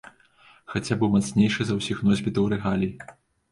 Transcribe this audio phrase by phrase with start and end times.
[0.75, 2.93] Хаця быў мацнейшы за ўсіх носьбітаў рэгалій.